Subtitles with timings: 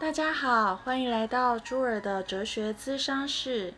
[0.00, 3.74] 大家好，欢迎来到朱尔的哲学咨商室。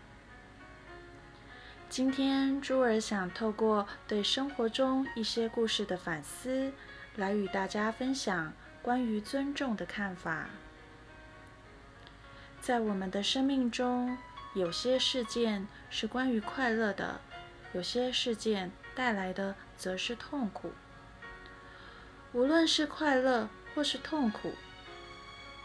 [1.88, 6.72] 今天朱尔想透过对生活中一些故事的反思，
[7.16, 10.46] 来与大家分享关于尊重的看法。
[12.60, 14.16] 在我们的生命中，
[14.54, 17.20] 有些事件是关于快乐的，
[17.72, 20.70] 有些事件带来的则是痛苦。
[22.32, 24.54] 无论是快乐或是痛苦。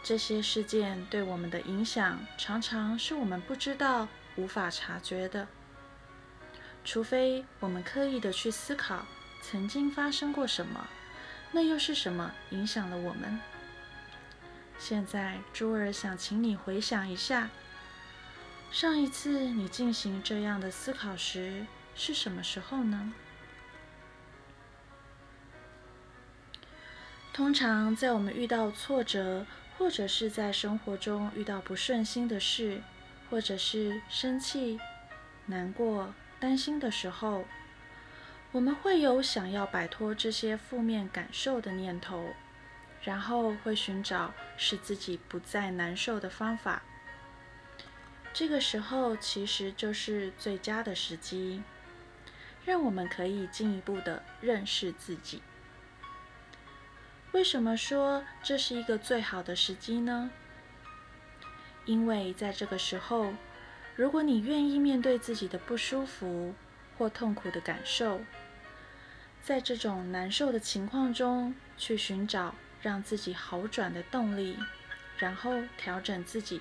[0.02, 5.46] 这些事件对我们的影响，常常是我们不知道、无法察觉的。
[6.84, 9.04] 除非我们刻意的去思考，
[9.42, 10.88] 曾经发生过什么，
[11.52, 13.38] 那又是什么影响了我们？
[14.78, 17.50] 现在，朱儿想请你回想一下，
[18.70, 23.12] 上一次你进行这样的思考时是什么时候呢？
[27.34, 29.44] 通常在我们遇到挫折，
[29.78, 32.82] 或者是在生活中遇到不顺心的事，
[33.30, 34.80] 或者是生气、
[35.46, 37.44] 难过、担心的时候，
[38.50, 42.34] 我们会有想要摆脱这些负面感受的念头，
[43.02, 46.82] 然后会寻找使自己不再难受的方法。
[48.32, 51.62] 这个时候其实就是最佳的时机，
[52.64, 55.40] 让我们可以进一步的认识自己。
[57.32, 60.30] 为什么说这是一个最好的时机呢？
[61.84, 63.32] 因为在这个时候，
[63.94, 66.54] 如果你愿意面对自己的不舒服
[66.96, 68.20] 或痛苦的感受，
[69.42, 74.58] 在这种难受的情况中去寻找让自己好转的动力，
[75.18, 76.60] 然后调整自己，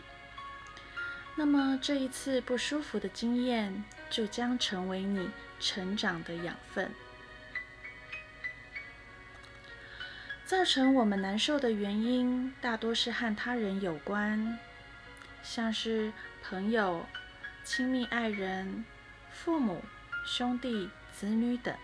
[1.36, 5.30] 那么这一次不舒服的经验就将成为你
[5.60, 6.92] 成长的养分。
[10.48, 14.58] 造成我们难受的原因，大多是和他人有关，
[15.44, 17.06] 像是朋友、
[17.66, 18.86] 亲密爱人、
[19.30, 19.83] 父母、
[20.26, 21.76] 兄弟、子女等。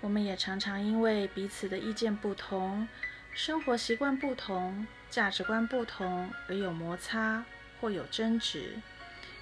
[0.00, 2.86] 我们也常常因为彼此的意见不同、
[3.32, 7.44] 生活习惯不同、价值观不同而有摩擦
[7.80, 8.78] 或有争执，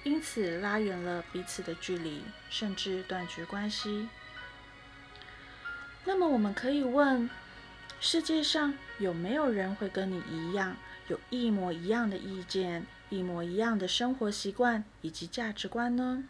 [0.03, 4.09] 因此拉远了彼此的距离，甚至断绝关系。
[6.07, 7.29] 那么我们可以问：
[7.99, 10.77] 世界上有没有人会跟你一样，
[11.09, 16.23] 有一模一样的意见、一模一样的生活习惯以及价值观呢？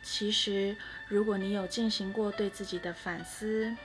[0.00, 0.76] 其实，
[1.08, 3.76] 如果你有进行过对自己的反思，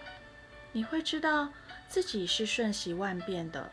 [0.74, 1.50] 你会知道
[1.90, 3.72] 自己是瞬息万变的，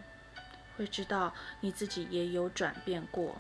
[0.79, 3.37] 会知道你自己也有转变过。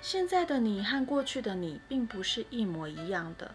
[0.00, 3.54] 现在的你和过去的你并不是一模一样的。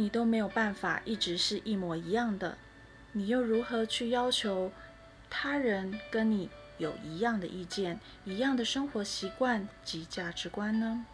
[0.00, 2.56] 你都没有办法一直是一模一样的，
[3.10, 4.70] 你又如何去要求
[5.28, 11.04] 他人跟你有一样的意见、一样的生活习惯及价值观呢？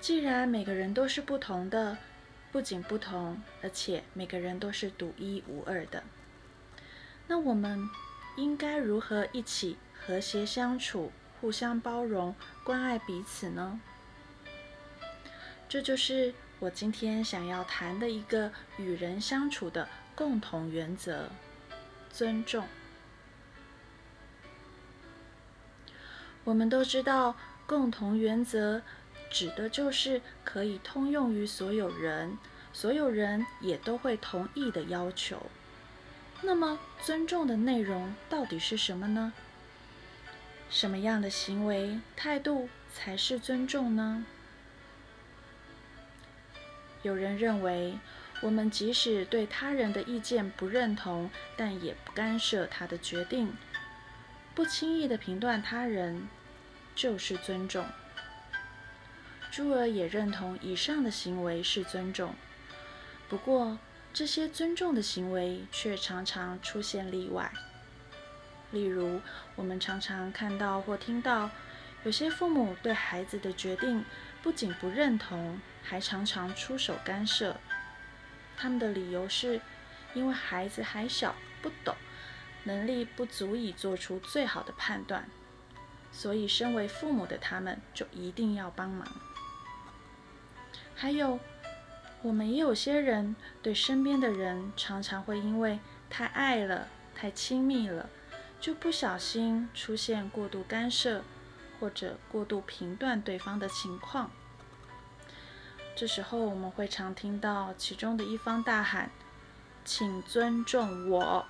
[0.00, 1.98] 既然每个人都是不同的，
[2.50, 6.02] 不仅不同，而且每个人都是独一无二的，
[7.28, 7.88] 那我们
[8.36, 12.34] 应该如何一起和谐相处、互相包容、
[12.64, 13.80] 关爱彼此呢？
[15.68, 21.30] 这就是我今天想要谈的一个与人相处的共同原则——
[22.12, 22.64] 尊重。
[26.44, 27.34] 我们都知道，
[27.66, 28.82] 共同原则
[29.30, 32.38] 指的就是可以通用于所有人，
[32.72, 35.46] 所有人也都会同意的要求。
[36.42, 39.32] 那么，尊重的内容到底是什么呢？
[40.70, 44.26] 什么样的行为态度才是尊重呢？
[47.04, 47.98] 有人认为，
[48.40, 53.52] 我们即使对他人的意见不认同，但也不干涉他的决定，
[54.54, 56.26] 不轻易的评断他人，
[56.94, 57.84] 就是尊重。
[59.50, 62.34] 朱儿也认同以上的行为是尊重。
[63.28, 63.78] 不过，
[64.14, 67.52] 这些尊重的行为却常常出现例外。
[68.70, 69.20] 例如，
[69.56, 71.50] 我们常常看到或听到，
[72.02, 74.04] 有些父母对孩子的决定
[74.44, 75.58] 不仅不认同。
[75.86, 77.60] 还常常出手干涉，
[78.56, 79.60] 他们的理由是，
[80.14, 81.94] 因为孩子还小不懂，
[82.62, 85.28] 能力不足以做出最好的判断，
[86.10, 89.06] 所以身为父母的他们就一定要帮忙。
[90.94, 91.38] 还有，
[92.22, 98.08] 我们也有些人对身边的人常常会因为太爱了、太亲密了，
[98.58, 101.22] 就不小心出现过度干涉
[101.84, 104.30] 或者过度评断对方的情况。
[105.94, 109.10] 这时候，我们会常听到其中的一方大喊
[109.84, 111.44] ：“请尊重我。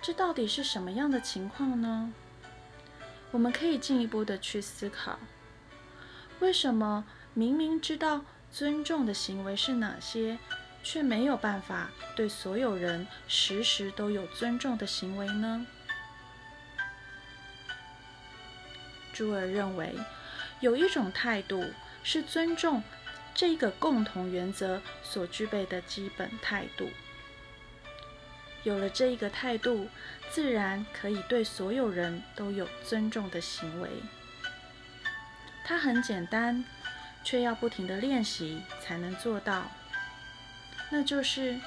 [0.00, 2.10] 这到底是什么样的情况呢？
[3.32, 5.18] 我们可以进一步的去思考，
[6.40, 7.04] 为什么
[7.34, 10.38] 明明知道尊重的行为是哪些，
[10.82, 15.66] 却没有办法对所有人时时都有尊重的行为呢？
[19.16, 19.94] 朱尔认为，
[20.60, 21.72] 有一种态度
[22.04, 22.82] 是尊重
[23.34, 26.90] 这个共同原则所具备的基本态度。
[28.62, 29.88] 有了这一个态度，
[30.30, 33.88] 自然可以对所有人都有尊重的行为。
[35.64, 36.62] 它很简单，
[37.24, 39.70] 却要不停的练习才能做到。
[40.90, 41.58] 那就是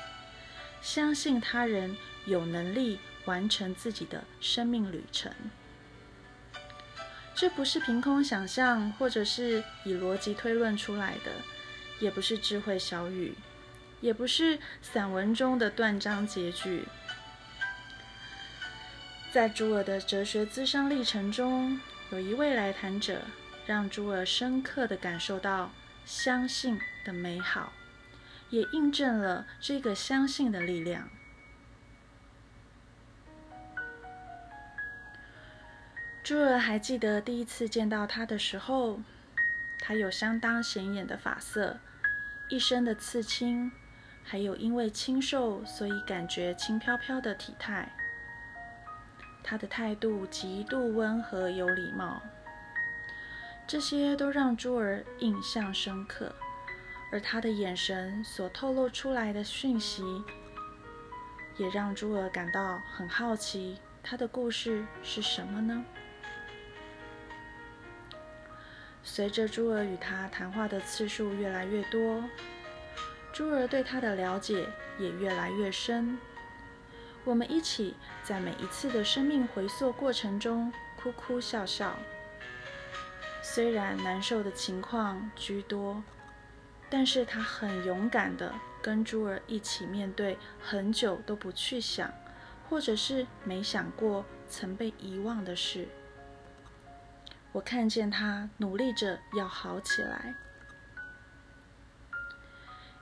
[0.84, 1.98] 相信他人
[2.28, 5.34] 有能力完成自己的生命旅程。
[7.40, 11.32] 这不是凭空想象，或者是以逻辑推论出来的，
[12.02, 13.34] 也不是智慧小语，
[14.02, 16.86] 也不是散文中的断章结句。
[19.32, 21.80] 在朱尔的哲学咨商历程中，
[22.12, 23.22] 有一位来谈者，
[23.66, 25.72] 让朱尔深刻的感受到
[26.04, 27.72] 相信的美好，
[28.50, 31.10] 也印证了这个相信的力量。
[36.30, 39.00] 朱儿还记得第一次见到他的时候，
[39.80, 41.80] 他有相当显眼的发色，
[42.50, 43.72] 一身的刺青，
[44.24, 47.92] 还有因为清瘦所以感觉轻飘飘的体态。
[49.42, 52.22] 他的态度极度温和有礼貌，
[53.66, 56.32] 这些都让朱儿印象深刻。
[57.12, 60.04] 而他的眼神所透露出来的讯息，
[61.58, 63.80] 也让朱儿感到很好奇。
[64.04, 65.84] 他的故事是什么呢？
[69.12, 72.24] 随着朱儿与他谈话的次数越来越多，
[73.34, 74.68] 朱儿对他的了解
[75.00, 76.16] 也越来越深。
[77.26, 81.98] 我们一起在每一次的生命回溯过程中哭哭笑笑，
[83.42, 86.02] 虽然难受的情况居多，
[86.88, 92.14] 但是他很勇敢的跟朱儿一起面对很久都不去想，
[92.70, 95.88] 或者是没想过曾被遗忘的事。
[97.52, 100.36] 我看见他努力着要好起来。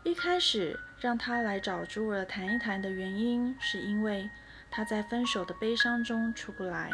[0.04, 4.30] 一开始让他来找朱儿谈一谈的原因，是因为
[4.72, 6.90] 他在分手的悲伤中出不来。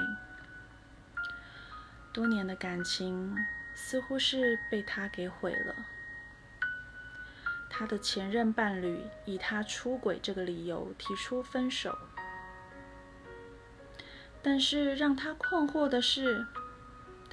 [2.12, 3.36] 多年的感情
[3.76, 5.76] 似乎是被他给毁了。
[7.70, 11.96] 他的前任伴侣以他出轨这个理由提出分手，
[14.42, 16.48] 但是让他困惑的是。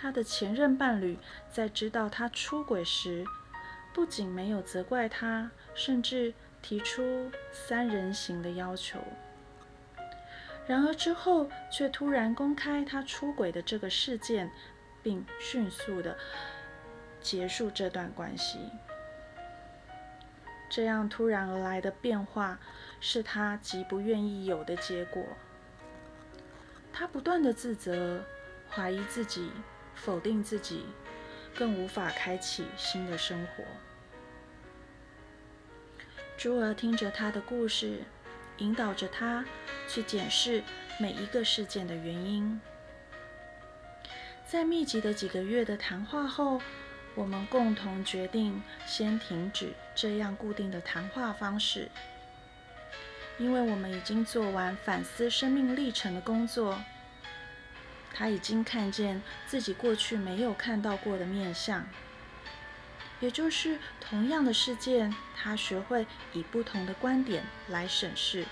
[0.00, 1.18] 他的前任伴侣
[1.52, 3.22] 在知道他出轨时，
[3.92, 6.32] 不仅没有责怪他，甚至
[6.62, 8.98] 提出三人行的要求。
[10.66, 14.50] 然而之后却突然公开他出轨的这个事件，
[15.02, 16.16] 并迅速的
[17.20, 18.58] 结束这段关系。
[20.70, 22.58] 这样突然而来的变化，
[23.00, 25.22] 是他极不愿意有的结果。
[26.90, 28.24] 他不断的自责，
[28.70, 29.50] 怀疑自己。
[30.02, 30.86] 否定自己，
[31.54, 33.64] 更无法开启新的生活。
[36.38, 38.02] 朱儿听着他的故事，
[38.56, 39.44] 引导着他
[39.86, 40.62] 去检视
[40.98, 42.60] 每一个事件的原因。
[44.46, 46.60] 在密集的几个月的谈话后，
[47.14, 51.90] 我们共同决定先停止这样固定的谈话方式，
[53.38, 56.80] 因为我们已经做完反思生命历程的工作。
[58.12, 61.88] 他已经看见自己过去没有看到过的面相，
[63.20, 68.44] 也就是同样的事件，他学会以不同的观点来审视，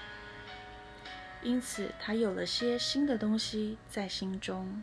[1.43, 4.83] 因此他有了些新的东西在心中。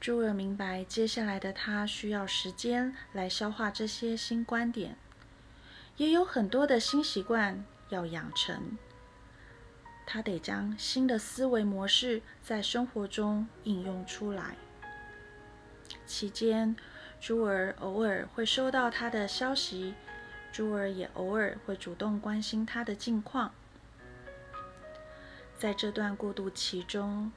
[0.00, 4.98] 朱尔明白，接下来的他需要时间来消化这些新观点，
[5.96, 8.76] 也有很多的新习惯要养成。
[10.06, 14.56] 他得将新的思维模式在生活中应用出来。
[16.06, 16.76] 期间，
[17.20, 19.94] 朱儿偶尔会收到他的消息，
[20.52, 23.52] 朱儿也偶尔会主动关心他的近况。
[25.56, 27.32] 在这段过渡期中，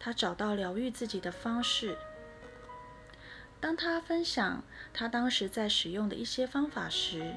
[0.00, 1.96] 他找到疗愈自己的方式。
[3.60, 7.34] 当他分享他当时在使用的一些方法时，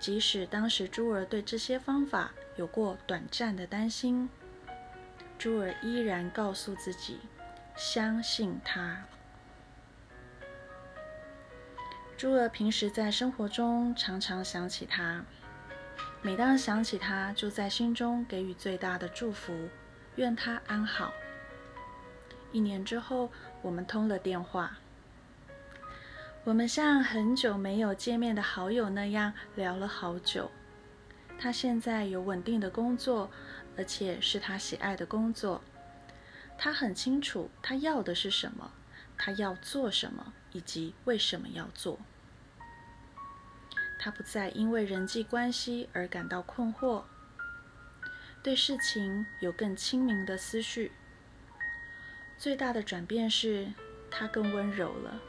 [0.00, 4.30] 即使当时朱儿对这些方法有过短暂的担心，
[5.38, 7.20] 朱儿依然告诉自己，
[7.76, 9.04] 相信他。
[12.16, 15.22] 朱儿平时在生活中常常想起他，
[16.22, 19.68] 每当想起他，就在心中给予最大的祝福，
[20.16, 21.12] 愿他安好。
[22.52, 23.30] 一年之后，
[23.60, 24.78] 我们通了电话，
[26.42, 30.50] 我们像很久没有见面的好友那样聊了好久。
[31.38, 33.30] 他现在有稳定的工作，
[33.76, 35.62] 而且是他喜爱的工作。
[36.56, 38.70] 他很清楚他要的是什么，
[39.18, 41.98] 他要做什么，以及为什么要做。
[43.98, 47.04] 他不再因为人际关系而感到困惑，
[48.42, 50.92] 对事情有更清明的思绪。
[52.38, 53.68] 最大的转变是，
[54.10, 55.20] 他更温柔了。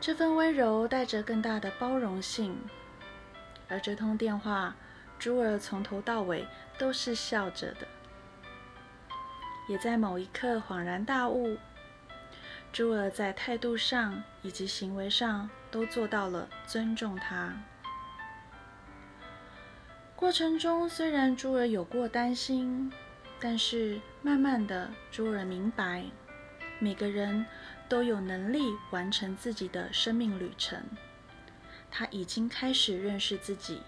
[0.00, 2.56] 这份温柔带着更大的包容性。
[3.68, 4.74] 而这通电话，
[5.18, 6.46] 朱儿从头到尾
[6.78, 7.86] 都是笑着的，
[9.68, 11.58] 也在某一刻恍然大悟，
[12.72, 17.54] 朱儿在态度上以及行为上都做到了尊重他。
[20.16, 22.90] 过程中虽然朱儿有过担心，
[23.38, 26.04] 但是慢慢的，朱儿明白，
[26.78, 27.46] 每个人
[27.90, 30.80] 都有能力完成自己的生命旅程。
[31.90, 33.82] 他已经开始认识自己，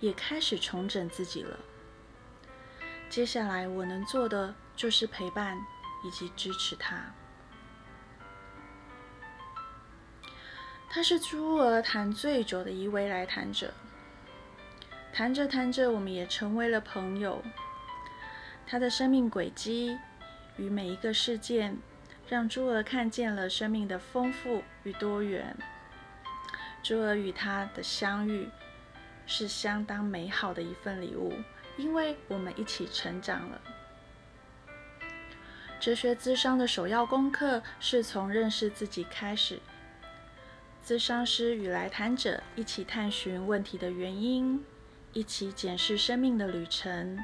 [0.00, 1.58] 也开始重整自己了。
[3.10, 5.58] 接下来我能做的就是陪伴
[6.04, 7.12] 以及支持他。
[10.88, 13.74] 他是朱儿谈最久的一位来谈者，
[15.12, 17.44] 谈着谈着，我们也成为了朋友。
[18.66, 19.98] 他的生命轨迹
[20.56, 21.76] 与每一个事件，
[22.28, 25.56] 让朱儿看见了生命的丰富与多元。
[26.82, 28.48] 朱儿与他的相遇
[29.26, 31.32] 是相当美好的一份礼物，
[31.76, 33.60] 因为我们一起成长了。
[35.80, 39.60] 哲学咨商的首要功课是从认识自己开始。
[40.84, 44.64] 咨商师与来谈者一起探寻问题的原因，
[45.12, 47.18] 一起检视生命的旅程，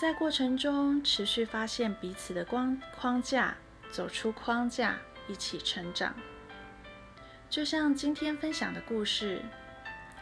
[0.00, 3.56] 在过程中持续发现彼此的光框架，
[3.92, 6.14] 走出框架，一起成长。
[7.50, 9.42] 就像今天分享的故事，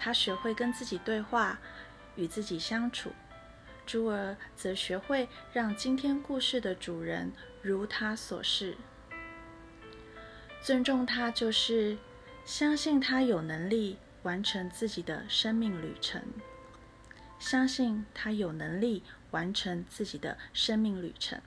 [0.00, 1.60] 他学会跟自己对话，
[2.16, 3.10] 与自己相处；
[3.86, 8.76] 朱儿则学会让今天故事的主人如他所示。
[10.60, 11.96] 尊重他，就是
[12.44, 16.20] 相信他有能力完成自己的生命旅程。
[17.38, 21.40] 相信他有能力完成自己的生命旅程。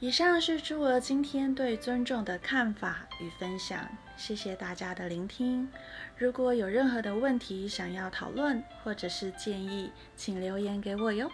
[0.00, 5.68] 以上是朱娥今天对尊重的看法与分享，谢谢大家的聆听。
[6.16, 11.30] 如果有任何的问题想要讨论或者是建议，请留言给我哟。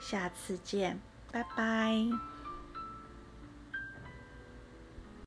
[0.00, 0.98] 下次见，
[1.30, 2.31] 拜拜。